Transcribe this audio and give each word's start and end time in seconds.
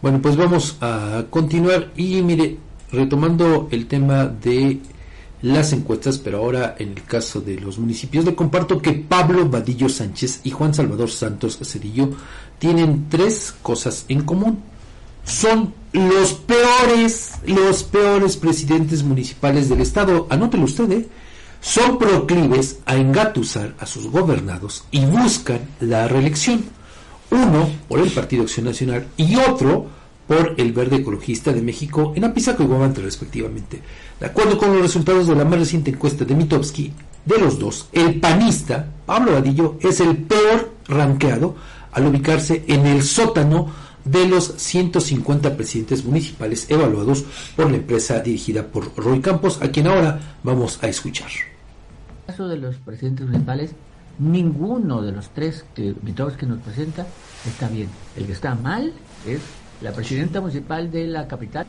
Bueno, 0.00 0.22
pues 0.22 0.36
vamos 0.36 0.76
a 0.80 1.24
continuar 1.28 1.90
y 1.96 2.22
mire, 2.22 2.56
retomando 2.92 3.68
el 3.72 3.86
tema 3.88 4.26
de 4.26 4.78
las 5.42 5.72
encuestas, 5.72 6.18
pero 6.18 6.38
ahora 6.38 6.76
en 6.78 6.90
el 6.90 7.02
caso 7.02 7.40
de 7.40 7.58
los 7.58 7.78
municipios, 7.78 8.24
le 8.24 8.36
comparto 8.36 8.80
que 8.80 8.92
Pablo 8.92 9.48
Vadillo 9.48 9.88
Sánchez 9.88 10.42
y 10.44 10.50
Juan 10.50 10.72
Salvador 10.72 11.10
Santos 11.10 11.58
Cedillo 11.62 12.10
tienen 12.60 13.06
tres 13.08 13.54
cosas 13.60 14.04
en 14.08 14.22
común. 14.22 14.60
Son 15.24 15.74
los 15.92 16.34
peores, 16.34 17.32
los 17.44 17.82
peores 17.82 18.36
presidentes 18.36 19.02
municipales 19.02 19.68
del 19.68 19.80
estado. 19.80 20.28
Anótelo 20.30 20.64
usted, 20.64 20.90
¿eh? 20.92 21.08
Son 21.60 21.98
proclives 21.98 22.78
a 22.86 22.94
engatusar 22.94 23.74
a 23.80 23.86
sus 23.86 24.06
gobernados 24.06 24.84
y 24.92 25.04
buscan 25.06 25.60
la 25.80 26.06
reelección. 26.06 26.77
Uno 27.30 27.68
por 27.88 28.00
el 28.00 28.10
Partido 28.10 28.42
Acción 28.42 28.66
Nacional 28.66 29.06
y 29.16 29.36
otro 29.36 29.86
por 30.26 30.54
el 30.58 30.72
Verde 30.72 30.96
Ecologista 30.96 31.52
de 31.52 31.62
México 31.62 32.12
en 32.14 32.24
Apizaco 32.24 32.62
y 32.62 32.66
Guamante 32.66 33.00
respectivamente. 33.00 33.82
De 34.20 34.26
acuerdo 34.26 34.58
con 34.58 34.72
los 34.72 34.82
resultados 34.82 35.26
de 35.26 35.34
la 35.34 35.44
más 35.44 35.58
reciente 35.58 35.90
encuesta 35.90 36.24
de 36.24 36.34
Mitowski, 36.34 36.92
de 37.24 37.38
los 37.38 37.58
dos, 37.58 37.88
el 37.92 38.20
panista, 38.20 38.86
Pablo 39.06 39.32
Vadillo, 39.32 39.78
es 39.80 40.00
el 40.00 40.16
peor 40.18 40.72
ranqueado 40.86 41.56
al 41.92 42.06
ubicarse 42.06 42.64
en 42.68 42.86
el 42.86 43.02
sótano 43.02 43.68
de 44.04 44.26
los 44.26 44.54
150 44.56 45.56
presidentes 45.56 46.04
municipales 46.04 46.70
evaluados 46.70 47.24
por 47.56 47.70
la 47.70 47.76
empresa 47.76 48.20
dirigida 48.20 48.66
por 48.66 48.94
Roy 48.96 49.20
Campos, 49.20 49.60
a 49.62 49.68
quien 49.68 49.86
ahora 49.86 50.36
vamos 50.42 50.78
a 50.82 50.88
escuchar. 50.88 51.28
En 51.28 52.30
el 52.30 52.36
caso 52.36 52.48
de 52.48 52.56
los 52.58 52.76
presidentes 52.76 53.26
municipales, 53.26 53.74
ninguno 54.18 55.02
de 55.02 55.12
los 55.12 55.30
tres 55.30 55.64
que 55.74 55.94
Mitowski 56.02 56.46
nos 56.46 56.60
presenta 56.60 57.06
está 57.46 57.68
bien. 57.68 57.88
El 58.16 58.26
que 58.26 58.32
está 58.32 58.54
mal 58.54 58.92
es 59.26 59.40
la 59.80 59.92
presidenta 59.92 60.40
municipal 60.40 60.90
de 60.90 61.06
la 61.06 61.28
capital. 61.28 61.66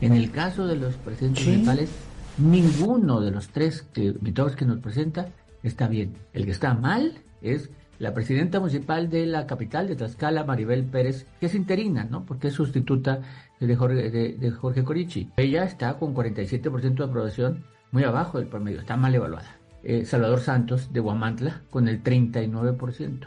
En 0.00 0.12
el 0.12 0.30
caso 0.30 0.66
de 0.66 0.76
los 0.76 0.94
presidentes 0.94 1.44
municipales, 1.44 1.90
ninguno 2.38 3.20
de 3.20 3.30
los 3.30 3.48
tres 3.48 3.82
que 3.92 4.14
que 4.56 4.64
nos 4.64 4.78
presenta 4.78 5.28
está 5.62 5.88
bien. 5.88 6.14
El 6.32 6.44
que 6.44 6.52
está 6.52 6.74
mal 6.74 7.18
es 7.42 7.70
la 7.98 8.14
presidenta 8.14 8.60
municipal 8.60 9.10
de 9.10 9.26
la 9.26 9.46
capital 9.46 9.88
de 9.88 9.96
Tlaxcala, 9.96 10.44
Maribel 10.44 10.84
Pérez, 10.84 11.26
que 11.40 11.46
es 11.46 11.54
interina, 11.54 12.04
¿no? 12.04 12.24
Porque 12.24 12.48
es 12.48 12.54
sustituta 12.54 13.20
de 13.58 13.76
Jorge, 13.76 14.10
de, 14.10 14.50
Jorge 14.52 14.84
Corichi. 14.84 15.30
Ella 15.36 15.64
está 15.64 15.98
con 15.98 16.14
47% 16.14 16.94
de 16.94 17.04
aprobación, 17.04 17.64
muy 17.90 18.04
abajo 18.04 18.38
del 18.38 18.46
promedio, 18.46 18.80
está 18.80 18.96
mal 18.96 19.14
evaluada. 19.14 19.56
Eh, 19.82 20.04
Salvador 20.04 20.40
Santos 20.40 20.92
de 20.92 21.00
Guamantla 21.00 21.62
con 21.70 21.88
el 21.88 22.02
39%. 22.02 23.26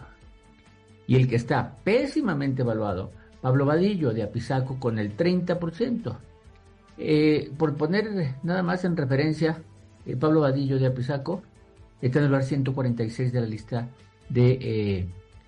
Y 1.07 1.15
el 1.15 1.27
que 1.27 1.35
está 1.35 1.77
pésimamente 1.83 2.61
evaluado 2.61 3.11
Pablo 3.41 3.65
Vadillo 3.65 4.13
de 4.13 4.23
Apizaco 4.23 4.79
con 4.79 4.99
el 4.99 5.17
30%. 5.17 6.17
Eh, 6.97 7.51
por 7.57 7.75
poner 7.75 8.35
nada 8.43 8.61
más 8.61 8.85
en 8.85 8.95
referencia, 8.95 9.63
eh, 10.05 10.15
Pablo 10.15 10.41
Vadillo 10.41 10.77
de 10.77 10.85
Apizaco 10.85 11.41
está 11.99 12.19
en 12.19 12.25
el 12.25 12.31
lugar 12.31 12.43
146 12.43 13.33
de 13.33 13.41
la 13.41 13.47
lista 13.47 13.89
de 14.29 15.07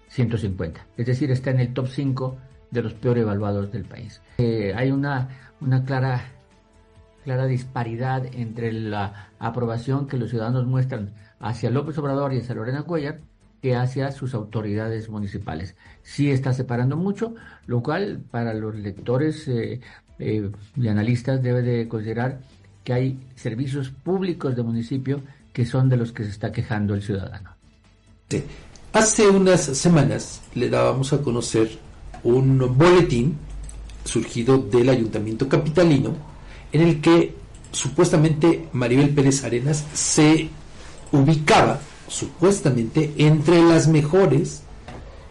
150, 0.09 0.79
eh, 0.79 0.83
es 0.97 1.05
decir, 1.05 1.31
está 1.31 1.51
en 1.51 1.59
el 1.59 1.73
top 1.73 1.87
5 1.87 2.37
de 2.71 2.81
los 2.81 2.93
peor 2.95 3.19
evaluados 3.19 3.71
del 3.71 3.85
país. 3.85 4.19
hay 4.37 4.91
una, 4.91 5.29
una 5.61 5.83
clara, 5.85 6.25
clara 7.23 7.45
disparidad 7.45 8.25
entre 8.33 8.71
la 8.71 9.29
aprobación 9.39 10.07
que 10.07 10.17
los 10.17 10.29
ciudadanos 10.29 10.65
muestran 10.65 11.13
hacia 11.39 11.69
López 11.69 11.97
Obrador 11.97 12.33
y 12.33 12.39
hacia 12.39 12.55
Lorena 12.55 12.83
Cuellar 12.83 13.19
que 13.61 13.75
hacia 13.77 14.11
sus 14.11 14.33
autoridades 14.33 15.09
municipales. 15.09 15.75
Sí 16.01 16.29
está 16.29 16.51
separando 16.51 16.97
mucho, 16.97 17.33
lo 17.65 17.81
cual 17.81 18.21
para 18.29 18.53
los 18.53 18.75
lectores 18.75 19.47
eh, 19.47 19.79
eh, 20.19 20.51
y 20.75 20.87
analistas 20.89 21.41
debe 21.41 21.61
de 21.61 21.87
considerar 21.87 22.41
que 22.83 22.91
hay 22.91 23.19
servicios 23.35 23.89
públicos 23.89 24.55
de 24.57 24.63
municipio 24.63 25.21
que 25.53 25.65
son 25.65 25.87
de 25.87 25.95
los 25.95 26.11
que 26.11 26.25
se 26.25 26.31
está 26.31 26.51
quejando 26.51 26.93
el 26.93 27.01
ciudadano. 27.01 27.51
Hace 28.91 29.29
unas 29.29 29.61
semanas 29.61 30.41
le 30.55 30.69
dábamos 30.69 31.13
a 31.13 31.21
conocer 31.21 31.69
un 32.23 32.77
boletín 32.77 33.37
surgido 34.03 34.57
del 34.57 34.89
ayuntamiento 34.89 35.47
capitalino 35.47 36.32
en 36.73 36.81
el 36.81 37.01
que 37.01 37.33
supuestamente 37.71 38.67
Maribel 38.73 39.09
Pérez 39.11 39.43
Arenas 39.43 39.85
se 39.93 40.49
ubicaba 41.11 41.79
supuestamente 42.07 43.13
entre 43.17 43.63
las 43.63 43.87
mejores 43.87 44.63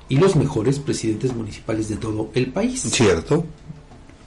y 0.09 0.17
los 0.17 0.37
mejores 0.37 0.79
presidentes 0.79 1.35
municipales 1.35 1.89
de 1.89 1.97
todo 1.97 2.31
el 2.35 2.53
país. 2.53 2.83
Cierto. 2.83 3.45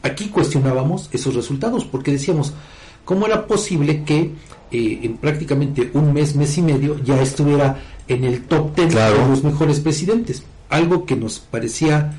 Aquí 0.03 0.27
cuestionábamos 0.27 1.09
esos 1.11 1.33
resultados 1.35 1.85
porque 1.85 2.11
decíamos, 2.11 2.53
¿cómo 3.05 3.25
era 3.25 3.47
posible 3.47 4.03
que 4.03 4.31
eh, 4.71 4.99
en 5.03 5.17
prácticamente 5.17 5.91
un 5.93 6.13
mes, 6.13 6.35
mes 6.35 6.57
y 6.57 6.61
medio 6.61 7.01
ya 7.03 7.21
estuviera 7.21 7.81
en 8.07 8.23
el 8.23 8.43
top 8.43 8.75
ten 8.75 8.89
de 8.89 9.27
los 9.29 9.43
mejores 9.43 9.79
presidentes? 9.79 10.43
Algo 10.69 11.05
que 11.05 11.15
nos 11.15 11.39
parecía 11.39 12.17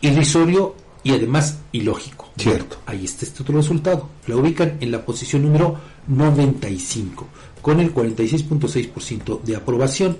irrisorio 0.00 0.74
y 1.02 1.12
además 1.12 1.58
ilógico. 1.72 2.27
Cierto. 2.38 2.78
ahí 2.86 3.04
está 3.04 3.24
este 3.24 3.42
otro 3.42 3.56
resultado. 3.56 4.08
La 4.26 4.36
ubican 4.36 4.76
en 4.80 4.92
la 4.92 5.04
posición 5.04 5.42
número 5.42 5.76
95 6.06 7.26
con 7.60 7.80
el 7.80 7.92
46.6% 7.92 9.42
de 9.42 9.56
aprobación. 9.56 10.16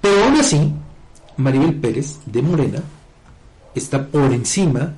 Pero 0.00 0.24
aún 0.24 0.36
así, 0.36 0.72
Maribel 1.36 1.74
Pérez 1.76 2.18
de 2.26 2.42
Morena 2.42 2.82
está 3.74 4.06
por 4.06 4.32
encima 4.32 4.94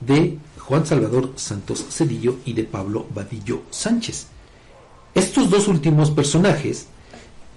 de 0.00 0.38
Juan 0.58 0.84
Salvador 0.84 1.32
Santos 1.36 1.84
Cedillo 1.90 2.38
y 2.44 2.52
de 2.52 2.64
Pablo 2.64 3.06
Vadillo 3.14 3.62
Sánchez. 3.70 4.26
Estos 5.14 5.48
dos 5.48 5.68
últimos 5.68 6.10
personajes 6.10 6.88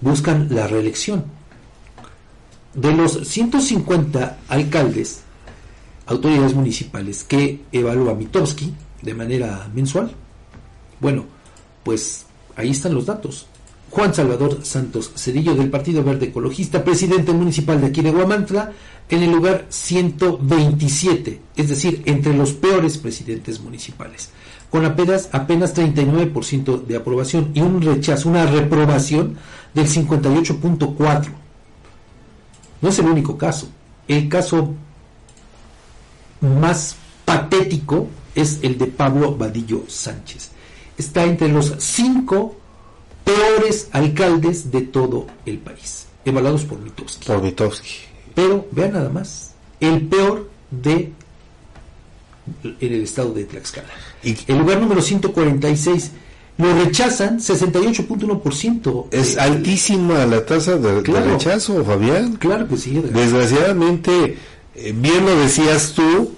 buscan 0.00 0.48
la 0.50 0.66
reelección. 0.66 1.24
De 2.74 2.92
los 2.92 3.26
150 3.28 4.38
alcaldes, 4.48 5.22
autoridades 6.10 6.54
municipales 6.54 7.24
que 7.24 7.62
evalúa 7.72 8.14
Mitowski 8.14 8.74
de 9.00 9.14
manera 9.14 9.70
mensual, 9.74 10.12
bueno, 11.00 11.24
pues 11.82 12.26
Ahí 12.60 12.70
están 12.70 12.94
los 12.94 13.06
datos. 13.06 13.46
Juan 13.90 14.12
Salvador 14.12 14.58
Santos 14.62 15.12
Cedillo 15.16 15.54
del 15.54 15.70
Partido 15.70 16.04
Verde 16.04 16.26
Ecologista, 16.26 16.84
presidente 16.84 17.32
municipal 17.32 17.80
de 17.80 17.86
aquí 17.86 18.02
de 18.02 18.10
Guamantla, 18.10 18.72
en 19.08 19.22
el 19.22 19.32
lugar 19.32 19.64
127, 19.70 21.40
es 21.56 21.68
decir, 21.70 22.02
entre 22.04 22.34
los 22.34 22.52
peores 22.52 22.98
presidentes 22.98 23.60
municipales, 23.60 24.30
con 24.70 24.84
apenas, 24.84 25.30
apenas 25.32 25.74
39% 25.74 26.84
de 26.84 26.96
aprobación 26.96 27.50
y 27.54 27.62
un 27.62 27.80
rechazo, 27.80 28.28
una 28.28 28.44
reprobación 28.44 29.38
del 29.72 29.88
58.4%. 29.88 31.28
No 32.82 32.88
es 32.90 32.98
el 32.98 33.06
único 33.06 33.38
caso. 33.38 33.70
El 34.06 34.28
caso 34.28 34.74
más 36.40 36.96
patético 37.24 38.08
es 38.34 38.60
el 38.62 38.78
de 38.78 38.86
Pablo 38.86 39.36
Vadillo 39.36 39.84
Sánchez 39.88 40.50
está 41.00 41.24
entre 41.24 41.48
los 41.48 41.74
cinco 41.78 42.56
peores 43.24 43.88
alcaldes 43.92 44.70
de 44.70 44.82
todo 44.82 45.26
el 45.46 45.58
país, 45.58 46.06
evaluados 46.24 46.64
por 46.64 46.78
Mitowski. 46.78 47.26
Por 47.26 47.42
Mitowski. 47.42 47.90
Pero 48.34 48.68
vean 48.70 48.92
nada 48.92 49.08
más, 49.08 49.52
el 49.80 50.06
peor 50.06 50.48
de 50.70 51.12
en 52.64 52.92
el 52.92 53.02
estado 53.02 53.32
de 53.32 53.44
Tlaxcala. 53.44 53.88
¿Y? 54.22 54.36
El 54.46 54.58
lugar 54.58 54.80
número 54.80 55.00
146 55.02 56.12
lo 56.58 56.74
rechazan 56.74 57.38
68.1%. 57.38 59.06
Es 59.10 59.38
altísima 59.38 60.26
la 60.26 60.44
tasa 60.44 60.76
de, 60.76 61.00
rechazo, 61.00 61.84
Fabián. 61.84 62.36
Claro 62.36 62.66
que 62.66 62.76
sí. 62.76 63.00
Desgraciadamente, 63.12 64.36
bien 64.94 65.26
lo 65.26 65.36
decías 65.36 65.92
tú, 65.94 66.34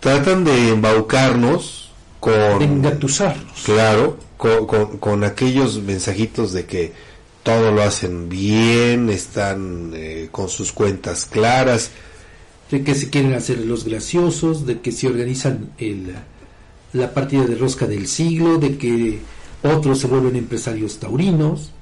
tratan 0.00 0.44
de 0.44 0.70
embaucarnos 0.70 1.90
con, 2.20 2.58
de 2.58 2.64
engatusarlos. 2.64 3.62
Claro, 3.64 4.18
con, 4.36 4.98
con, 4.98 5.24
aquellos 5.24 5.80
mensajitos 5.82 6.52
de 6.52 6.66
que 6.66 6.92
todo 7.42 7.72
lo 7.72 7.82
hacen 7.82 8.28
bien, 8.28 9.10
están 9.10 9.92
eh, 9.94 10.28
con 10.30 10.48
sus 10.48 10.72
cuentas 10.72 11.26
claras. 11.26 11.90
De 12.70 12.84
que 12.84 12.94
se 12.94 13.08
quieren 13.08 13.32
hacer 13.32 13.58
los 13.60 13.84
graciosos, 13.84 14.66
de 14.66 14.80
que 14.80 14.92
se 14.92 15.06
organizan 15.06 15.70
el, 15.78 16.14
la 16.92 17.14
partida 17.14 17.44
de 17.44 17.56
rosca 17.56 17.86
del 17.86 18.06
siglo, 18.06 18.58
de 18.58 18.76
que 18.76 19.20
otros 19.62 19.98
se 19.98 20.06
vuelven 20.06 20.36
empresarios 20.36 20.98
taurinos. 20.98 21.72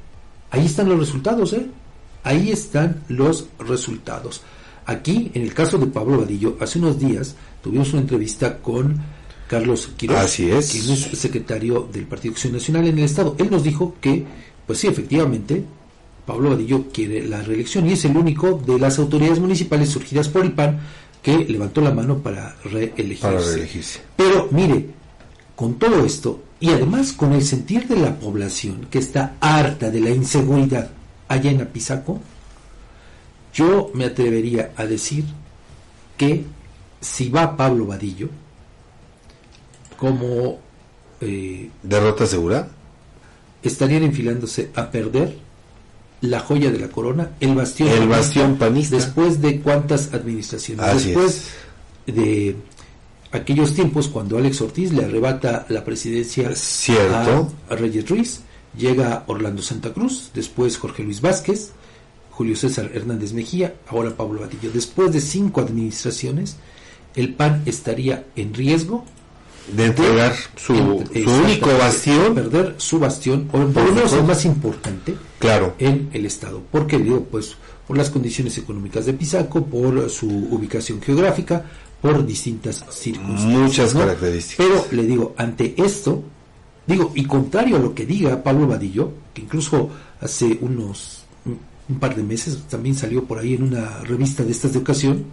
Ahí 0.50 0.66
están 0.66 0.88
los 0.88 0.98
resultados, 0.98 1.52
¿eh? 1.52 1.66
Ahí 2.22 2.50
están 2.50 3.02
los 3.08 3.46
resultados. 3.58 4.42
Aquí, 4.86 5.30
en 5.34 5.42
el 5.42 5.52
caso 5.52 5.78
de 5.78 5.86
Pablo 5.86 6.20
Vadillo, 6.20 6.56
hace 6.60 6.78
unos 6.78 6.98
días 6.98 7.34
tuvimos 7.62 7.92
una 7.92 8.02
entrevista 8.02 8.58
con 8.58 9.00
Carlos 9.48 9.90
Quiroz, 9.96 10.18
Así 10.18 10.50
es. 10.50 10.70
quien 10.70 10.90
es 10.90 11.00
secretario 11.18 11.88
del 11.92 12.04
Partido 12.04 12.32
Acción 12.32 12.52
Nacional 12.52 12.86
en 12.86 12.98
el 12.98 13.04
Estado. 13.04 13.34
Él 13.38 13.50
nos 13.50 13.64
dijo 13.64 13.96
que, 14.00 14.24
pues 14.66 14.78
sí, 14.78 14.86
efectivamente, 14.86 15.64
Pablo 16.24 16.50
Vadillo 16.50 16.86
quiere 16.92 17.26
la 17.26 17.42
reelección 17.42 17.88
y 17.88 17.92
es 17.92 18.04
el 18.04 18.16
único 18.16 18.60
de 18.64 18.78
las 18.78 18.98
autoridades 18.98 19.40
municipales 19.40 19.90
surgidas 19.90 20.28
por 20.28 20.44
el 20.44 20.52
PAN 20.52 20.80
que 21.22 21.38
levantó 21.38 21.80
la 21.80 21.92
mano 21.92 22.18
para 22.18 22.56
reelegirse. 22.64 23.22
Para 23.22 23.40
reelegirse. 23.40 24.00
Pero 24.16 24.48
mire, 24.50 24.86
con 25.56 25.74
todo 25.74 26.04
esto, 26.04 26.42
y 26.60 26.70
además 26.70 27.12
con 27.12 27.32
el 27.32 27.42
sentir 27.42 27.86
de 27.88 27.96
la 27.96 28.18
población 28.18 28.86
que 28.90 28.98
está 28.98 29.36
harta 29.40 29.90
de 29.90 30.00
la 30.00 30.10
inseguridad 30.10 30.90
allá 31.28 31.50
en 31.50 31.60
Apizaco, 31.62 32.20
yo 33.56 33.90
me 33.94 34.04
atrevería 34.04 34.72
a 34.76 34.84
decir 34.86 35.24
que 36.16 36.44
si 37.00 37.28
va 37.30 37.56
Pablo 37.56 37.86
Vadillo, 37.86 38.28
como 39.98 40.58
eh, 41.20 41.70
¿Derrota 41.82 42.26
segura? 42.26 42.68
estarían 43.62 44.02
enfilándose 44.04 44.70
a 44.76 44.90
perder 44.90 45.36
la 46.20 46.40
joya 46.40 46.70
de 46.70 46.78
la 46.78 46.88
corona, 46.88 47.32
el 47.40 47.54
bastión, 47.54 47.88
El 47.88 47.94
panista, 48.00 48.16
bastión 48.16 48.56
panista. 48.56 48.96
después 48.96 49.40
de 49.40 49.60
cuántas 49.60 50.12
administraciones, 50.14 50.84
Así 50.84 51.08
después 51.08 51.48
de 52.06 52.56
aquellos 53.32 53.74
tiempos 53.74 54.08
cuando 54.08 54.38
Alex 54.38 54.60
Ortiz 54.60 54.92
le 54.92 55.04
arrebata 55.04 55.66
la 55.68 55.84
presidencia 55.84 56.54
Cierto. 56.54 57.50
a, 57.68 57.72
a 57.72 57.76
Reyes 57.76 58.08
Ruiz, 58.08 58.40
llega 58.78 59.24
Orlando 59.26 59.62
Santa 59.62 59.92
Cruz, 59.92 60.30
después 60.34 60.78
Jorge 60.78 61.02
Luis 61.02 61.20
Vázquez, 61.20 61.72
Julio 62.36 62.54
César 62.54 62.90
Hernández 62.92 63.32
Mejía, 63.32 63.74
ahora 63.88 64.14
Pablo 64.14 64.40
Vadillo. 64.40 64.70
Después 64.70 65.10
de 65.12 65.22
cinco 65.22 65.62
administraciones, 65.62 66.56
el 67.14 67.32
PAN 67.32 67.62
estaría 67.64 68.26
en 68.36 68.52
riesgo 68.52 69.06
De 69.74 69.86
entregar 69.86 70.34
su, 70.54 70.74
en- 70.74 70.78
su 70.78 70.92
exactamente, 71.00 71.30
único 71.44 71.78
bastión. 71.78 72.34
perder 72.34 72.74
su 72.76 72.98
bastión, 72.98 73.48
o 73.52 73.58
por 73.68 73.84
lo 73.88 73.92
menos 73.94 74.12
el 74.12 74.24
más 74.24 74.44
importante 74.44 75.16
Claro. 75.38 75.74
en 75.78 76.10
el 76.12 76.26
estado. 76.26 76.60
¿Por 76.70 76.86
qué 76.86 76.98
digo? 76.98 77.24
Pues 77.24 77.56
por 77.88 77.96
las 77.96 78.10
condiciones 78.10 78.58
económicas 78.58 79.06
de 79.06 79.14
Pisaco, 79.14 79.64
por 79.64 80.10
su 80.10 80.28
ubicación 80.28 81.00
geográfica, 81.00 81.64
por 82.02 82.24
distintas 82.26 82.84
circunstancias. 82.90 83.50
Muchas 83.60 83.94
¿no? 83.94 84.00
características. 84.00 84.66
Pero 84.66 84.86
le 84.90 85.02
digo, 85.06 85.34
ante 85.38 85.74
esto, 85.82 86.22
digo, 86.86 87.12
y 87.14 87.24
contrario 87.24 87.76
a 87.76 87.80
lo 87.80 87.94
que 87.94 88.04
diga 88.04 88.42
Pablo 88.42 88.66
Vadillo, 88.66 89.10
que 89.32 89.40
incluso 89.40 89.88
hace 90.20 90.58
unos 90.60 91.22
un, 91.88 91.98
par 91.98 92.14
de 92.14 92.22
meses 92.22 92.58
también 92.68 92.94
salió 92.94 93.24
por 93.24 93.38
ahí 93.38 93.54
en 93.54 93.62
una 93.64 93.98
revista 94.00 94.42
de 94.44 94.52
estas 94.52 94.72
de 94.72 94.78
ocasión, 94.80 95.24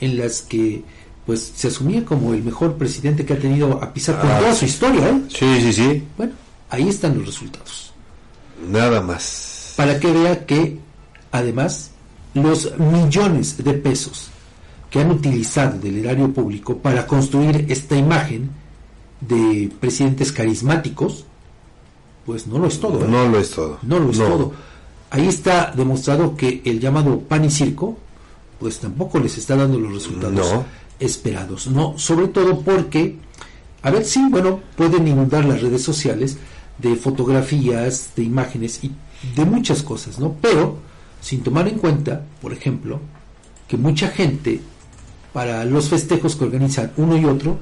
en 0.00 0.18
las 0.18 0.42
que 0.42 0.82
pues 1.26 1.52
se 1.54 1.68
asumía 1.68 2.04
como 2.04 2.32
el 2.32 2.42
mejor 2.42 2.76
presidente 2.76 3.24
que 3.26 3.34
ha 3.34 3.38
tenido 3.38 3.82
a 3.82 3.92
Pisaco 3.92 4.26
en 4.26 4.32
Ah, 4.32 4.38
toda 4.38 4.54
su 4.54 4.64
historia, 4.64 5.08
¿eh? 5.10 5.22
Sí, 5.28 5.60
sí, 5.60 5.72
sí. 5.74 6.02
Bueno, 6.16 6.32
ahí 6.70 6.88
están 6.88 7.18
los 7.18 7.26
resultados 7.26 7.92
Nada 8.70 9.00
más. 9.02 9.74
para 9.76 10.00
que 10.00 10.10
vea 10.10 10.46
que 10.46 10.78
además 11.30 11.90
los 12.34 12.72
millones 12.78 13.62
de 13.62 13.74
pesos 13.74 14.28
que 14.90 15.00
han 15.00 15.10
utilizado 15.10 15.78
del 15.78 15.98
erario 15.98 16.32
público 16.32 16.78
para 16.78 17.06
construir 17.06 17.66
esta 17.68 17.94
imagen 17.96 18.50
de 19.20 19.70
presidentes 19.80 20.32
carismáticos, 20.32 21.24
pues 22.24 22.46
no 22.46 22.58
lo 22.58 22.68
es 22.68 22.80
todo. 22.80 23.04
¿eh? 23.04 23.08
No 23.08 23.28
lo 23.28 23.38
es 23.38 23.50
todo. 23.50 23.78
No 23.82 23.98
lo 23.98 24.10
es 24.10 24.18
todo. 24.18 24.52
Ahí 25.10 25.26
está 25.26 25.72
demostrado 25.74 26.36
que 26.36 26.60
el 26.64 26.80
llamado 26.80 27.20
pan 27.20 27.44
y 27.44 27.50
circo, 27.50 27.96
pues 28.60 28.78
tampoco 28.78 29.18
les 29.18 29.38
está 29.38 29.56
dando 29.56 29.78
los 29.78 29.92
resultados 29.94 30.34
No. 30.52 30.64
esperados. 31.00 31.66
No, 31.68 31.96
sobre 31.98 32.28
todo 32.28 32.60
porque, 32.60 33.16
a 33.82 33.90
ver, 33.90 34.04
sí, 34.04 34.26
bueno, 34.30 34.60
pueden 34.76 35.06
inundar 35.08 35.44
las 35.44 35.62
redes 35.62 35.82
sociales 35.82 36.36
de 36.78 36.94
fotografías, 36.96 38.10
de 38.16 38.22
imágenes 38.24 38.80
y 38.84 38.92
de 39.34 39.44
muchas 39.44 39.82
cosas, 39.82 40.18
¿no? 40.18 40.34
Pero 40.40 40.78
sin 41.20 41.42
tomar 41.42 41.66
en 41.68 41.78
cuenta, 41.78 42.24
por 42.40 42.52
ejemplo, 42.52 43.00
que 43.66 43.76
mucha 43.76 44.08
gente 44.08 44.60
para 45.32 45.64
los 45.64 45.88
festejos 45.88 46.36
que 46.36 46.44
organizan 46.44 46.92
uno 46.96 47.16
y 47.16 47.24
otro 47.24 47.58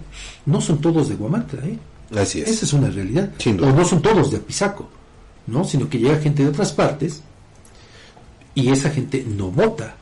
no 0.47 0.61
son 0.61 0.81
todos 0.81 1.09
de 1.09 1.15
Guamantla, 1.17 1.65
¿eh? 1.67 1.79
Así 2.17 2.41
es. 2.41 2.49
Esa 2.49 2.65
es 2.67 2.73
una 2.73 2.89
realidad. 2.91 3.33
O 3.61 3.67
no 3.73 3.85
son 3.85 4.01
todos 4.03 4.31
de 4.31 4.37
Apizaco, 4.39 4.89
¿no? 5.47 5.65
Sino 5.65 5.89
que 5.89 5.99
llega 5.99 6.19
gente 6.19 6.43
de 6.43 6.49
otras 6.51 6.73
partes 6.73 7.23
y 8.57 8.71
esa 8.71 8.91
gente 8.91 9.25
no 9.25 9.53
vota. 9.53 9.95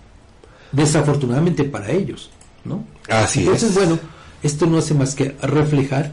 Desafortunadamente 0.72 1.64
para 1.64 1.90
ellos, 1.90 2.30
¿no? 2.64 2.84
Así 3.08 3.40
Entonces, 3.40 3.68
es. 3.70 3.74
bueno, 3.74 3.98
esto 4.42 4.66
no 4.66 4.78
hace 4.78 4.94
más 4.94 5.14
que 5.14 5.36
reflejar 5.42 6.12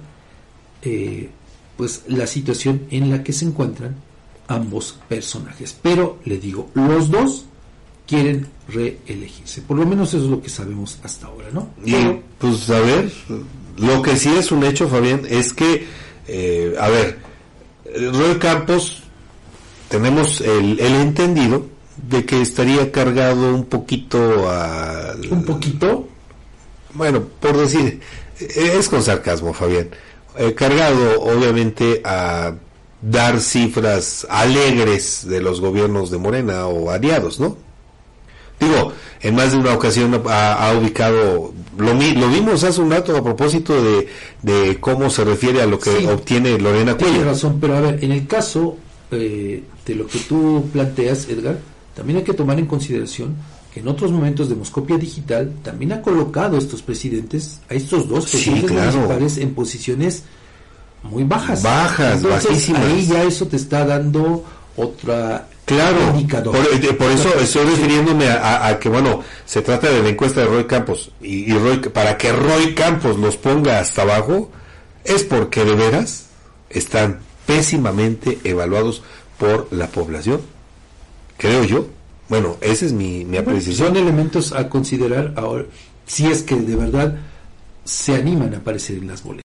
eh, 0.83 1.29
pues 1.77 2.03
la 2.07 2.27
situación 2.27 2.83
en 2.91 3.09
la 3.09 3.23
que 3.23 3.31
se 3.33 3.45
encuentran 3.45 3.95
ambos 4.47 4.99
personajes. 5.07 5.75
Pero 5.81 6.19
le 6.25 6.37
digo, 6.37 6.69
los 6.75 7.09
dos 7.09 7.45
quieren 8.05 8.47
reelegirse. 8.67 9.61
Por 9.61 9.77
lo 9.77 9.85
menos 9.85 10.09
eso 10.13 10.25
es 10.25 10.29
lo 10.29 10.41
que 10.41 10.49
sabemos 10.49 10.99
hasta 11.03 11.27
ahora, 11.27 11.47
¿no? 11.53 11.69
Y 11.85 11.93
Pero- 11.93 12.21
pues 12.37 12.69
a 12.69 12.79
ver, 12.81 13.11
lo 13.77 14.01
que 14.01 14.15
sí 14.17 14.29
es 14.37 14.51
un 14.51 14.63
hecho, 14.63 14.87
Fabián, 14.89 15.21
es 15.29 15.53
que, 15.53 15.87
eh, 16.27 16.75
a 16.79 16.89
ver, 16.89 17.19
Roy 18.13 18.37
Campos, 18.37 19.01
tenemos 19.89 20.41
el, 20.41 20.79
el 20.79 20.95
entendido 20.95 21.65
de 21.97 22.25
que 22.25 22.41
estaría 22.41 22.91
cargado 22.91 23.53
un 23.53 23.65
poquito 23.65 24.49
a... 24.49 25.13
un 25.29 25.43
poquito 25.45 26.07
Bueno, 26.93 27.23
por 27.39 27.57
decir, 27.57 27.99
eh, 28.39 28.73
es 28.77 28.89
con 28.89 29.01
sarcasmo, 29.03 29.53
Fabián, 29.53 29.89
eh, 30.37 30.53
cargado 30.53 31.21
obviamente 31.21 32.01
a 32.03 32.53
dar 33.01 33.39
cifras 33.39 34.25
alegres 34.29 35.25
de 35.27 35.41
los 35.41 35.59
gobiernos 35.59 36.11
de 36.11 36.17
Morena 36.17 36.67
o 36.67 36.89
aliados, 36.91 37.39
¿no? 37.39 37.57
Digo, 38.59 38.93
en 39.21 39.33
más 39.35 39.51
de 39.53 39.57
una 39.57 39.73
ocasión 39.73 40.21
ha, 40.29 40.53
ha 40.69 40.77
ubicado, 40.77 41.51
lo, 41.79 41.95
mi- 41.95 42.11
lo 42.13 42.29
vimos 42.29 42.63
hace 42.63 42.79
un 42.79 42.91
rato 42.91 43.15
a 43.17 43.23
propósito 43.23 43.73
de, 43.81 44.07
de 44.43 44.79
cómo 44.79 45.09
se 45.09 45.23
refiere 45.23 45.63
a 45.63 45.65
lo 45.65 45.79
que 45.79 45.89
Sí. 45.97 46.05
obtiene 46.05 46.59
Lorena 46.59 46.95
Tienes 46.95 47.15
Cuellar. 47.15 47.33
razón, 47.33 47.57
pero 47.59 47.75
a 47.77 47.81
ver, 47.81 48.03
en 48.03 48.11
el 48.11 48.27
caso 48.27 48.77
eh, 49.09 49.63
de 49.85 49.95
lo 49.95 50.05
que 50.05 50.19
tú 50.19 50.69
planteas, 50.71 51.27
Edgar, 51.27 51.57
también 51.95 52.17
hay 52.19 52.23
que 52.23 52.33
tomar 52.33 52.57
en 52.59 52.65
consideración 52.65 53.35
que 53.73 53.79
en 53.79 53.87
otros 53.87 54.11
momentos 54.11 54.49
de 54.49 54.55
Moscopia 54.55 54.97
Digital 54.97 55.53
también 55.63 55.93
ha 55.93 56.01
colocado 56.01 56.55
a 56.57 56.59
estos 56.59 56.81
presidentes, 56.81 57.59
a 57.69 57.73
estos 57.73 58.07
dos 58.09 58.25
Sí, 58.25 58.31
presidentes 58.37 58.71
claro. 58.71 58.91
municipales 58.91 59.37
en 59.37 59.53
posiciones 59.53 60.23
muy 61.03 61.23
bajas. 61.23 61.63
Bajas, 61.63 62.17
Entonces, 62.17 62.49
bajísimas. 62.49 62.83
Ahí 62.85 63.05
ya 63.05 63.23
eso 63.23 63.47
te 63.47 63.55
está 63.55 63.85
dando 63.85 64.43
otra 64.75 65.47
Claro, 65.65 65.99
por, 66.43 66.55
eh, 66.57 66.93
por 66.97 67.09
eso 67.11 67.29
estoy 67.39 67.63
refiriéndome 67.65 68.27
a, 68.27 68.35
a- 68.65 68.67
a 68.67 68.79
que, 68.79 68.89
bueno, 68.89 69.21
se 69.45 69.61
trata 69.61 69.89
de 69.89 70.03
la 70.03 70.09
encuesta 70.09 70.41
de 70.41 70.47
Roy 70.47 70.65
Campos 70.65 71.11
y, 71.21 71.49
y 71.49 71.53
Roy, 71.57 71.77
para 71.77 72.17
que 72.17 72.33
Roy 72.33 72.73
Campos 72.75 73.17
los 73.17 73.37
ponga 73.37 73.79
hasta 73.79 74.01
abajo 74.01 74.51
es 75.05 75.23
porque 75.23 75.63
de 75.63 75.75
veras 75.75 76.25
están 76.69 77.19
pésimamente 77.45 78.39
evaluados 78.43 79.01
por 79.37 79.67
la 79.71 79.87
población, 79.87 80.41
creo 81.41 81.63
yo. 81.63 81.87
Bueno, 82.29 82.55
esa 82.61 82.85
es 82.85 82.93
mi, 82.93 83.25
mi 83.25 83.37
Bueno, 83.37 83.39
apreciación. 83.41 83.87
son 83.89 83.97
elementos 83.97 84.53
a 84.53 84.69
considerar 84.69 85.33
ahora, 85.35 85.65
si 86.05 86.27
es 86.27 86.43
que 86.43 86.55
de 86.55 86.75
verdad 86.75 87.15
se 87.83 88.15
animan 88.15 88.53
a 88.53 88.57
aparecer 88.57 88.97
en 88.99 89.07
las 89.07 89.23
boletas. 89.23 89.39